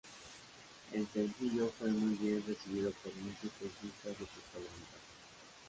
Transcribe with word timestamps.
El 0.93 1.07
sencillo 1.09 1.71
fue 1.77 1.91
muy 1.91 2.17
bien 2.17 2.43
recibido 2.47 2.89
por 3.03 3.13
múltiples 3.17 3.71
listas 3.83 4.07
de 4.17 4.25
popularidad. 4.25 4.99